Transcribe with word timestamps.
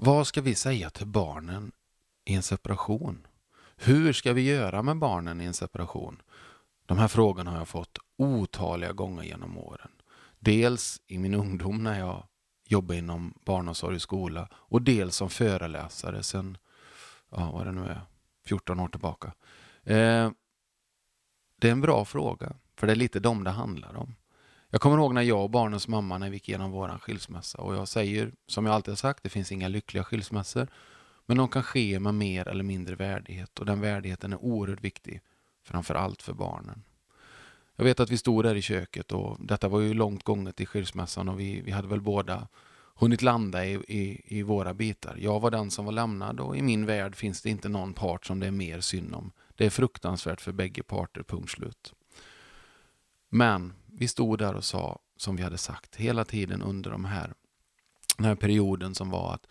Vad 0.00 0.26
ska 0.26 0.40
vi 0.40 0.54
säga 0.54 0.90
till 0.90 1.06
barnen 1.06 1.72
i 2.24 2.34
en 2.34 2.42
separation? 2.42 3.26
Hur 3.76 4.12
ska 4.12 4.32
vi 4.32 4.42
göra 4.42 4.82
med 4.82 4.98
barnen 4.98 5.40
i 5.40 5.44
en 5.44 5.54
separation? 5.54 6.22
De 6.86 6.98
här 6.98 7.08
frågorna 7.08 7.50
har 7.50 7.58
jag 7.58 7.68
fått 7.68 7.98
otaliga 8.16 8.92
gånger 8.92 9.22
genom 9.22 9.58
åren. 9.58 9.90
Dels 10.38 11.00
i 11.06 11.18
min 11.18 11.34
ungdom 11.34 11.84
när 11.84 11.98
jag 11.98 12.26
jobbade 12.64 12.98
inom 12.98 13.34
barnomsorg 13.44 13.94
och 13.94 14.02
skola 14.02 14.48
och 14.52 14.82
dels 14.82 15.16
som 15.16 15.30
föreläsare 15.30 16.22
sen, 16.22 16.58
ja 17.30 17.50
vad 17.50 17.66
det 17.66 17.72
nu 17.72 17.86
är, 17.86 18.00
14 18.46 18.80
år 18.80 18.88
tillbaka. 18.88 19.32
Eh, 19.84 20.30
det 21.60 21.68
är 21.68 21.72
en 21.72 21.80
bra 21.80 22.04
fråga, 22.04 22.52
för 22.76 22.86
det 22.86 22.92
är 22.92 22.96
lite 22.96 23.20
dem 23.20 23.44
det 23.44 23.50
handlar 23.50 23.96
om. 23.96 24.14
Jag 24.70 24.80
kommer 24.80 24.96
ihåg 24.96 25.14
när 25.14 25.22
jag 25.22 25.42
och 25.42 25.50
barnens 25.50 25.88
mamma 25.88 26.18
när 26.18 26.30
vi 26.30 26.36
gick 26.36 26.48
igenom 26.48 26.70
vår 26.70 26.98
skilsmässa 26.98 27.58
och 27.58 27.74
jag 27.74 27.88
säger, 27.88 28.32
som 28.46 28.66
jag 28.66 28.74
alltid 28.74 28.92
har 28.92 28.96
sagt, 28.96 29.22
det 29.22 29.28
finns 29.28 29.52
inga 29.52 29.68
lyckliga 29.68 30.04
skilsmässor. 30.04 30.68
Men 31.26 31.36
de 31.36 31.48
kan 31.48 31.62
ske 31.62 32.00
med 32.00 32.14
mer 32.14 32.48
eller 32.48 32.64
mindre 32.64 32.94
värdighet 32.94 33.58
och 33.58 33.66
den 33.66 33.80
värdigheten 33.80 34.32
är 34.32 34.44
oerhört 34.44 34.84
viktig, 34.84 35.20
framför 35.64 35.94
allt 35.94 36.22
för 36.22 36.32
barnen. 36.32 36.82
Jag 37.76 37.84
vet 37.84 38.00
att 38.00 38.10
vi 38.10 38.18
stod 38.18 38.44
där 38.44 38.54
i 38.54 38.62
köket 38.62 39.12
och 39.12 39.36
detta 39.40 39.68
var 39.68 39.80
ju 39.80 39.94
långt 39.94 40.22
gånget 40.22 40.60
i 40.60 40.66
skilsmässan 40.66 41.28
och 41.28 41.40
vi, 41.40 41.60
vi 41.60 41.70
hade 41.70 41.88
väl 41.88 42.00
båda 42.00 42.48
hunnit 42.94 43.22
landa 43.22 43.66
i, 43.66 43.74
i, 43.74 44.22
i, 44.38 44.42
våra 44.42 44.74
bitar. 44.74 45.16
Jag 45.20 45.40
var 45.40 45.50
den 45.50 45.70
som 45.70 45.84
var 45.84 45.92
lämnad 45.92 46.40
och 46.40 46.56
i 46.56 46.62
min 46.62 46.86
värld 46.86 47.16
finns 47.16 47.42
det 47.42 47.50
inte 47.50 47.68
någon 47.68 47.94
part 47.94 48.26
som 48.26 48.40
det 48.40 48.46
är 48.46 48.50
mer 48.50 48.80
synd 48.80 49.14
om. 49.14 49.32
Det 49.56 49.66
är 49.66 49.70
fruktansvärt 49.70 50.40
för 50.40 50.52
bägge 50.52 50.82
parter, 50.82 51.22
punkt 51.22 51.50
slut. 51.50 51.94
Men 53.28 53.72
vi 53.98 54.08
stod 54.08 54.38
där 54.38 54.54
och 54.54 54.64
sa, 54.64 54.98
som 55.16 55.36
vi 55.36 55.42
hade 55.42 55.58
sagt 55.58 55.96
hela 55.96 56.24
tiden 56.24 56.62
under 56.62 56.90
de 56.90 57.04
här, 57.04 57.34
den 58.16 58.26
här 58.26 58.34
perioden 58.34 58.94
som 58.94 59.10
var 59.10 59.34
att 59.34 59.46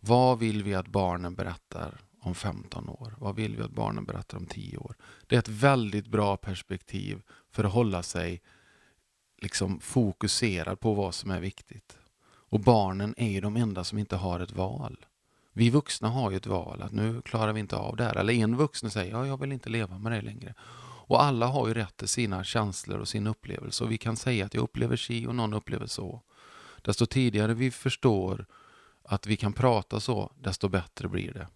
vad 0.00 0.38
vill 0.38 0.62
vi 0.62 0.74
att 0.74 0.88
barnen 0.88 1.34
berättar 1.34 2.00
om 2.20 2.34
15 2.34 2.88
år? 2.88 3.14
Vad 3.18 3.36
vill 3.36 3.56
vi 3.56 3.62
att 3.62 3.70
barnen 3.70 4.04
berättar 4.04 4.38
om 4.38 4.46
10 4.46 4.76
år? 4.78 4.96
Det 5.26 5.34
är 5.34 5.38
ett 5.38 5.48
väldigt 5.48 6.06
bra 6.06 6.36
perspektiv 6.36 7.22
för 7.50 7.64
att 7.64 7.72
hålla 7.72 8.02
sig 8.02 8.42
liksom 9.42 9.80
fokuserad 9.80 10.80
på 10.80 10.94
vad 10.94 11.14
som 11.14 11.30
är 11.30 11.40
viktigt. 11.40 11.98
Och 12.22 12.60
barnen 12.60 13.14
är 13.16 13.28
ju 13.28 13.40
de 13.40 13.56
enda 13.56 13.84
som 13.84 13.98
inte 13.98 14.16
har 14.16 14.40
ett 14.40 14.52
val. 14.52 15.06
Vi 15.52 15.70
vuxna 15.70 16.08
har 16.08 16.30
ju 16.30 16.36
ett 16.36 16.46
val, 16.46 16.82
att 16.82 16.92
nu 16.92 17.22
klarar 17.22 17.52
vi 17.52 17.60
inte 17.60 17.76
av 17.76 17.96
det 17.96 18.04
här. 18.04 18.16
Eller 18.16 18.32
en 18.32 18.56
vuxen 18.56 18.90
säger, 18.90 19.12
ja, 19.12 19.26
jag 19.26 19.40
vill 19.40 19.52
inte 19.52 19.70
leva 19.70 19.98
med 19.98 20.12
det 20.12 20.22
längre. 20.22 20.54
Och 21.10 21.22
alla 21.22 21.46
har 21.46 21.68
ju 21.68 21.74
rätt 21.74 21.96
till 21.96 22.08
sina 22.08 22.44
känslor 22.44 22.98
och 22.98 23.08
sin 23.08 23.26
upplevelse. 23.26 23.84
Och 23.84 23.90
vi 23.90 23.98
kan 23.98 24.16
säga 24.16 24.46
att 24.46 24.54
jag 24.54 24.62
upplever 24.62 24.96
si 24.96 25.26
och 25.26 25.34
någon 25.34 25.54
upplever 25.54 25.86
så. 25.86 26.22
Desto 26.82 27.06
tidigare 27.06 27.54
vi 27.54 27.70
förstår 27.70 28.46
att 29.04 29.26
vi 29.26 29.36
kan 29.36 29.52
prata 29.52 30.00
så, 30.00 30.32
desto 30.40 30.68
bättre 30.68 31.08
blir 31.08 31.32
det. 31.32 31.48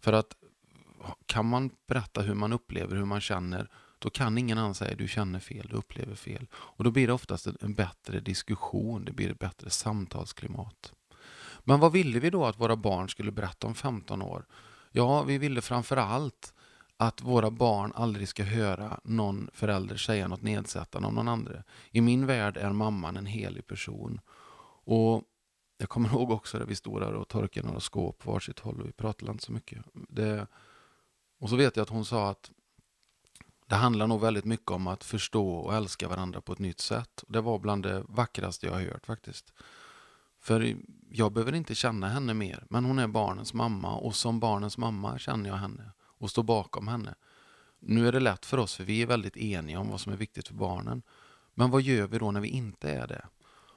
För 0.00 0.12
att 0.12 0.36
kan 1.26 1.46
man 1.46 1.70
berätta 1.86 2.20
hur 2.22 2.34
man 2.34 2.52
upplever, 2.52 2.96
hur 2.96 3.04
man 3.04 3.20
känner, 3.20 3.70
då 3.98 4.10
kan 4.10 4.38
ingen 4.38 4.58
annan 4.58 4.74
säga 4.74 4.96
du 4.96 5.08
känner 5.08 5.40
fel, 5.40 5.66
du 5.70 5.76
upplever 5.76 6.14
fel. 6.14 6.46
Och 6.54 6.84
då 6.84 6.90
blir 6.90 7.06
det 7.06 7.12
oftast 7.12 7.46
en 7.60 7.74
bättre 7.74 8.20
diskussion, 8.20 9.04
det 9.04 9.12
blir 9.12 9.30
ett 9.30 9.38
bättre 9.38 9.70
samtalsklimat. 9.70 10.92
Men 11.64 11.80
vad 11.80 11.92
ville 11.92 12.20
vi 12.20 12.30
då 12.30 12.46
att 12.46 12.60
våra 12.60 12.76
barn 12.76 13.08
skulle 13.08 13.32
berätta 13.32 13.66
om 13.66 13.74
15 13.74 14.22
år? 14.22 14.46
Ja, 14.92 15.22
vi 15.22 15.38
ville 15.38 15.60
framför 15.60 15.96
allt 15.96 16.52
att 16.96 17.22
våra 17.22 17.50
barn 17.50 17.92
aldrig 17.94 18.28
ska 18.28 18.42
höra 18.42 19.00
någon 19.04 19.50
förälder 19.52 19.96
säga 19.96 20.28
något 20.28 20.42
nedsättande 20.42 21.08
om 21.08 21.14
någon 21.14 21.28
andra. 21.28 21.62
I 21.90 22.00
min 22.00 22.26
värld 22.26 22.56
är 22.56 22.72
mamman 22.72 23.16
en 23.16 23.26
helig 23.26 23.66
person. 23.66 24.20
Och 24.84 25.22
jag 25.78 25.88
kommer 25.88 26.08
ihåg 26.12 26.30
också 26.30 26.58
när 26.58 26.66
vi 26.66 26.76
stod 26.76 27.00
där 27.00 27.14
och 27.14 27.28
torkade 27.28 27.66
några 27.66 27.80
skåp 27.80 28.18
på 28.18 28.32
varsitt 28.32 28.58
håll 28.58 28.80
och 28.80 28.88
vi 28.88 28.92
pratade 28.92 29.32
inte 29.32 29.44
så 29.44 29.52
mycket. 29.52 29.84
Det, 29.92 30.46
och 31.38 31.50
så 31.50 31.56
vet 31.56 31.76
jag 31.76 31.82
att 31.82 31.88
hon 31.88 32.04
sa 32.04 32.30
att 32.30 32.50
det 33.68 33.74
handlar 33.74 34.06
nog 34.06 34.20
väldigt 34.20 34.44
mycket 34.44 34.70
om 34.70 34.86
att 34.86 35.04
förstå 35.04 35.56
och 35.56 35.74
älska 35.74 36.08
varandra 36.08 36.40
på 36.40 36.52
ett 36.52 36.58
nytt 36.58 36.80
sätt. 36.80 37.24
Det 37.28 37.40
var 37.40 37.58
bland 37.58 37.82
det 37.82 38.04
vackraste 38.08 38.66
jag 38.66 38.72
har 38.72 38.80
hört 38.80 39.06
faktiskt. 39.06 39.52
För 40.40 40.76
jag 41.10 41.32
behöver 41.32 41.52
inte 41.52 41.74
känna 41.74 42.08
henne 42.08 42.34
mer, 42.34 42.66
men 42.70 42.84
hon 42.84 42.98
är 42.98 43.06
barnens 43.06 43.54
mamma 43.54 43.96
och 43.96 44.14
som 44.14 44.40
barnens 44.40 44.78
mamma 44.78 45.18
känner 45.18 45.50
jag 45.50 45.56
henne 45.56 45.92
och 46.18 46.30
står 46.30 46.42
bakom 46.42 46.88
henne. 46.88 47.14
Nu 47.78 48.08
är 48.08 48.12
det 48.12 48.20
lätt 48.20 48.46
för 48.46 48.58
oss 48.58 48.74
för 48.74 48.84
vi 48.84 49.02
är 49.02 49.06
väldigt 49.06 49.36
eniga 49.36 49.80
om 49.80 49.88
vad 49.88 50.00
som 50.00 50.12
är 50.12 50.16
viktigt 50.16 50.48
för 50.48 50.54
barnen. 50.54 51.02
Men 51.54 51.70
vad 51.70 51.82
gör 51.82 52.06
vi 52.06 52.18
då 52.18 52.30
när 52.30 52.40
vi 52.40 52.48
inte 52.48 52.90
är 52.90 53.06
det? 53.06 53.26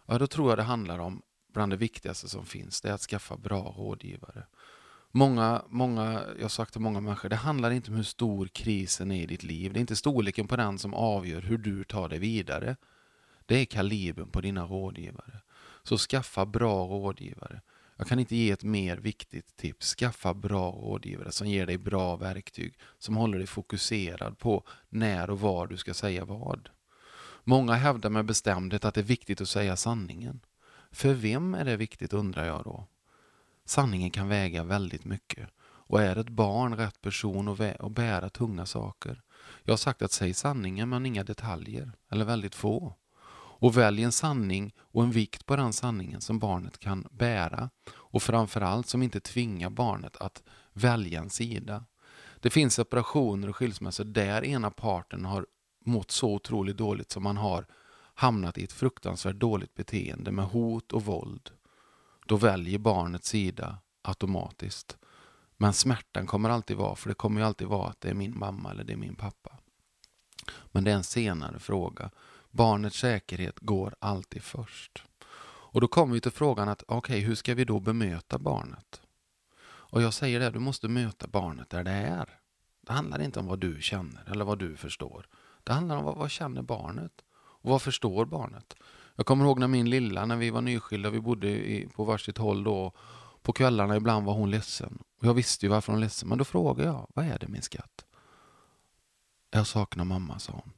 Ja, 0.05 0.17
då 0.17 0.27
tror 0.27 0.49
jag 0.49 0.57
det 0.57 0.63
handlar 0.63 0.99
om 0.99 1.22
bland 1.53 1.72
det 1.72 1.78
viktigaste 1.78 2.29
som 2.29 2.45
finns, 2.45 2.81
det 2.81 2.89
är 2.89 2.94
att 2.94 3.01
skaffa 3.01 3.38
bra 3.38 3.73
rådgivare. 3.78 4.45
Många, 5.11 5.63
många, 5.67 6.22
jag 6.35 6.41
har 6.41 6.49
sagt 6.49 6.72
till 6.72 6.81
många 6.81 7.01
människor, 7.01 7.29
det 7.29 7.35
handlar 7.35 7.72
inte 7.72 7.91
om 7.91 7.97
hur 7.97 8.03
stor 8.03 8.47
krisen 8.47 9.11
är 9.11 9.23
i 9.23 9.25
ditt 9.25 9.44
liv. 9.44 9.73
Det 9.73 9.79
är 9.79 9.81
inte 9.81 9.95
storleken 9.95 10.47
på 10.47 10.55
den 10.55 10.79
som 10.79 10.94
avgör 10.94 11.41
hur 11.41 11.57
du 11.57 11.83
tar 11.83 12.09
dig 12.09 12.19
vidare. 12.19 12.75
Det 13.45 13.55
är 13.55 13.66
kalibern 13.66 14.29
på 14.29 14.41
dina 14.41 14.66
rådgivare. 14.66 15.41
Så 15.83 15.97
skaffa 15.97 16.45
bra 16.45 16.85
rådgivare. 16.85 17.61
Jag 17.99 18.07
kan 18.07 18.19
inte 18.19 18.35
ge 18.35 18.51
ett 18.51 18.63
mer 18.63 18.97
viktigt 18.97 19.55
tips. 19.57 19.95
Skaffa 19.95 20.33
bra 20.33 20.71
rådgivare 20.71 21.31
som 21.31 21.47
ger 21.47 21.65
dig 21.65 21.77
bra 21.77 22.15
verktyg, 22.15 22.79
som 22.97 23.15
håller 23.15 23.37
dig 23.37 23.47
fokuserad 23.47 24.37
på 24.37 24.63
när 24.89 25.29
och 25.29 25.39
var 25.39 25.67
du 25.67 25.77
ska 25.77 25.93
säga 25.93 26.25
vad. 26.25 26.69
Många 27.43 27.73
hävdar 27.73 28.09
med 28.09 28.25
bestämdhet 28.25 28.85
att 28.85 28.93
det 28.93 29.01
är 29.01 29.03
viktigt 29.03 29.41
att 29.41 29.49
säga 29.49 29.75
sanningen. 29.75 30.39
För 30.91 31.13
vem 31.13 31.53
är 31.53 31.65
det 31.65 31.77
viktigt 31.77 32.13
undrar 32.13 32.45
jag 32.45 32.63
då? 32.63 32.87
Sanningen 33.65 34.11
kan 34.11 34.27
väga 34.27 34.63
väldigt 34.63 35.05
mycket. 35.05 35.49
Och 35.61 36.01
är 36.01 36.16
ett 36.16 36.29
barn 36.29 36.75
rätt 36.75 37.01
person 37.01 37.47
att 37.79 37.91
bära 37.91 38.29
tunga 38.29 38.66
saker? 38.66 39.21
Jag 39.63 39.71
har 39.71 39.77
sagt 39.77 40.01
att 40.01 40.11
säg 40.11 40.33
sanningen 40.33 40.89
men 40.89 41.05
inga 41.05 41.23
detaljer, 41.23 41.91
eller 42.11 42.25
väldigt 42.25 42.55
få. 42.55 42.95
Och 43.59 43.78
välj 43.78 44.03
en 44.03 44.12
sanning 44.12 44.74
och 44.80 45.03
en 45.03 45.12
vikt 45.12 45.46
på 45.46 45.56
den 45.56 45.74
sanningen 45.74 46.22
som 46.22 46.40
barnet 46.40 46.80
kan 46.80 47.08
bära 47.12 47.70
och 47.92 48.24
framförallt 48.24 48.88
som 48.88 49.03
inte 49.03 49.20
tvingar 49.20 49.70
barnet 49.70 50.18
att 50.18 50.44
välja 50.74 51.20
en 51.20 51.30
sida. 51.30 51.86
Det 52.40 52.50
finns 52.50 52.74
separationer 52.74 53.50
och 53.50 53.56
skilsmässor 53.56 54.03
där 54.03 54.44
ena 54.44 54.72
parten 54.72 55.25
har 55.25 55.46
mått 55.86 56.12
så 56.12 56.34
otroligt 56.34 56.78
dåligt 56.78 57.12
som 57.12 57.24
man 57.24 57.38
har 57.38 57.66
hamnat 58.14 58.58
i 58.58 58.64
ett 58.64 58.74
fruktansvärt 58.74 59.36
dåligt 59.36 59.76
beteende 59.76 60.31
med 60.31 60.46
hot 60.46 60.91
och 60.91 61.06
våld. 61.06 61.52
Då 62.26 62.36
väljer 62.36 62.80
barnet 62.80 63.24
sida 63.24 63.78
automatiskt. 64.02 64.97
Men 65.58 65.74
smärtan 65.74 66.28
kommer 66.28 66.50
alltid 66.50 66.78
vara, 66.78 66.96
för 66.96 67.09
det 67.09 67.16
kommer 67.16 67.41
ju 67.41 67.47
alltid 67.47 67.68
vara 67.68 67.90
att 67.90 68.02
det 68.02 68.09
är 68.09 68.14
min 68.14 68.40
mamma 68.40 68.72
eller 68.72 68.84
det 68.84 68.94
är 68.94 68.97
min 68.97 69.16
pappa. 69.16 69.58
Men 70.72 70.84
det 70.84 70.91
är 70.91 70.96
en 70.96 71.03
senare 71.03 71.59
fråga. 71.59 72.12
Barnets 72.51 72.97
säkerhet 72.97 73.59
går 73.59 73.95
alltid 73.99 74.43
först. 74.43 75.03
Och 75.71 75.81
då 75.81 75.87
kommer 75.87 76.13
vi 76.13 76.21
till 76.21 76.31
frågan 76.31 76.69
att 76.69 76.83
okej, 76.87 76.97
okay, 76.97 77.19
hur 77.19 77.35
ska 77.35 77.55
vi 77.55 77.65
då 77.65 77.79
bemöta 77.79 78.39
barnet? 78.39 79.01
Och 79.61 80.01
jag 80.01 80.13
säger 80.13 80.39
det, 80.39 80.49
du 80.49 80.59
måste 80.59 80.87
möta 80.87 81.27
barnet 81.27 81.69
där 81.69 81.83
det 81.83 81.91
är. 81.91 82.39
Det 82.81 82.93
handlar 82.93 83.21
inte 83.21 83.39
om 83.39 83.45
vad 83.45 83.59
du 83.59 83.81
känner 83.81 84.31
eller 84.31 84.45
vad 84.45 84.59
du 84.59 84.75
förstår. 84.75 85.27
Det 85.63 85.73
handlar 85.73 85.97
om 85.97 86.03
vad, 86.03 86.15
vad 86.15 86.31
känner 86.31 86.61
barnet? 86.61 87.11
Och 87.31 87.69
vad 87.69 87.81
förstår 87.81 88.25
barnet? 88.25 88.75
Jag 89.16 89.25
kommer 89.25 89.45
ihåg 89.45 89.59
när 89.59 89.67
min 89.67 89.89
lilla, 89.89 90.25
när 90.25 90.35
vi 90.35 90.49
var 90.49 90.61
nyskilda, 90.61 91.09
vi 91.09 91.19
bodde 91.19 91.47
i, 91.47 91.87
på 91.95 92.03
varsitt 92.03 92.37
håll 92.37 92.63
då. 92.63 92.93
På 93.41 93.53
kvällarna 93.53 93.95
ibland 93.95 94.25
var 94.25 94.33
hon 94.33 94.51
ledsen. 94.51 94.99
Och 95.21 95.27
jag 95.27 95.33
visste 95.33 95.66
ju 95.66 95.69
varför 95.69 95.91
hon 95.91 95.99
var 95.99 96.05
ledsen. 96.05 96.29
Men 96.29 96.37
då 96.37 96.43
frågade 96.43 96.89
jag, 96.89 97.07
vad 97.16 97.25
är 97.25 97.39
det 97.39 97.47
min 97.47 97.61
skatt? 97.61 98.05
Jag 99.51 99.67
saknar 99.67 100.05
mamma, 100.05 100.39
sa 100.39 100.53
hon. 100.53 100.73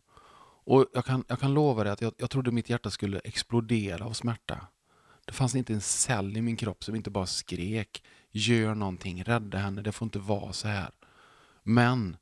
Och 0.72 0.86
jag 0.94 1.06
kan, 1.06 1.24
jag 1.28 1.40
kan 1.40 1.54
lova 1.54 1.84
dig 1.84 1.94
att 1.94 2.02
jag, 2.02 2.14
jag 2.18 2.30
trodde 2.30 2.52
mitt 2.52 2.70
hjärta 2.70 2.92
skulle 2.92 3.20
explodera 3.20 4.06
av 4.06 4.14
smärta. 4.14 4.68
Det 5.26 5.32
fanns 5.32 5.56
inte 5.56 5.74
en 5.74 5.82
cell 5.82 6.38
i 6.38 6.42
min 6.42 6.56
kropp 6.56 6.84
som 6.84 6.96
inte 6.96 7.10
bara 7.10 7.26
skrek, 7.26 8.04
gör 8.30 8.76
någonting, 8.76 9.24
rädda 9.24 9.58
henne, 9.58 9.82
det 9.82 9.92
får 9.92 10.06
inte 10.06 10.20
vara 10.20 10.54
så 10.54 10.68
här. 10.68 10.92
Men 11.64 12.18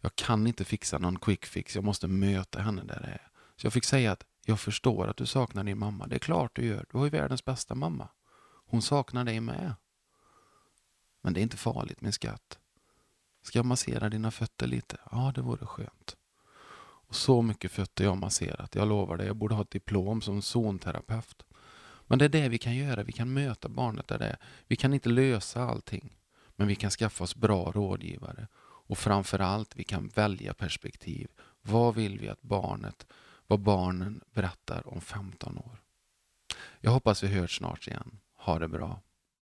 jag 0.00 0.16
kan 0.16 0.46
inte 0.46 0.64
fixa 0.64 0.98
någon 0.98 1.18
quick 1.18 1.46
fix, 1.46 1.74
jag 1.74 1.84
måste 1.84 2.08
möta 2.08 2.60
henne 2.60 2.82
där 2.82 3.00
det 3.00 3.08
är. 3.08 3.30
Så 3.56 3.66
jag 3.66 3.72
fick 3.72 3.84
säga 3.84 4.12
att 4.12 4.24
jag 4.44 4.60
förstår 4.60 5.08
att 5.08 5.16
du 5.16 5.26
saknar 5.26 5.64
din 5.64 5.78
mamma. 5.78 6.06
Det 6.06 6.16
är 6.16 6.18
klart 6.18 6.56
du 6.56 6.64
gör. 6.66 6.86
Du 6.90 6.98
har 6.98 7.04
ju 7.04 7.10
världens 7.10 7.44
bästa 7.44 7.74
mamma. 7.74 8.08
Hon 8.66 8.82
saknar 8.82 9.24
dig 9.24 9.40
med. 9.40 9.74
Men 11.20 11.32
det 11.32 11.40
är 11.40 11.42
inte 11.42 11.56
farligt 11.56 12.00
min 12.00 12.12
skatt. 12.12 12.58
Ska 13.42 13.58
jag 13.58 13.66
massera 13.66 14.08
dina 14.08 14.30
fötter 14.30 14.66
lite? 14.66 14.96
Ja, 15.10 15.32
det 15.34 15.42
vore 15.42 15.66
skönt. 15.66 16.16
Så 17.14 17.42
mycket 17.42 17.72
fötter 17.72 18.04
jag 18.04 18.10
har 18.10 18.16
masserat. 18.16 18.74
Jag 18.74 18.88
lovar 18.88 19.16
dig, 19.16 19.26
jag 19.26 19.36
borde 19.36 19.54
ha 19.54 19.62
ett 19.62 19.70
diplom 19.70 20.20
som 20.20 20.42
zonterapeut. 20.42 21.42
Men 22.06 22.18
det 22.18 22.24
är 22.24 22.28
det 22.28 22.48
vi 22.48 22.58
kan 22.58 22.76
göra. 22.76 23.02
Vi 23.02 23.12
kan 23.12 23.32
möta 23.32 23.68
barnet 23.68 24.08
där 24.08 24.18
det 24.18 24.26
är. 24.26 24.36
Vi 24.66 24.76
kan 24.76 24.94
inte 24.94 25.08
lösa 25.08 25.62
allting. 25.62 26.16
Men 26.56 26.68
vi 26.68 26.74
kan 26.74 26.90
skaffa 26.90 27.24
oss 27.24 27.36
bra 27.36 27.72
rådgivare. 27.74 28.48
Och 28.86 28.98
framförallt, 28.98 29.76
vi 29.76 29.84
kan 29.84 30.08
välja 30.08 30.54
perspektiv. 30.54 31.28
Vad 31.62 31.94
vill 31.94 32.18
vi 32.18 32.28
att 32.28 32.42
barnet 32.42 33.06
vad 33.46 33.60
barnen 33.60 34.20
berättar 34.32 34.88
om 34.88 35.00
15 35.00 35.58
år. 35.58 35.82
Jag 36.80 36.90
hoppas 36.90 37.22
vi 37.22 37.28
hörs 37.28 37.56
snart 37.56 37.86
igen. 37.86 38.18
Ha 38.36 38.58
det 38.58 38.68
bra. 38.68 39.00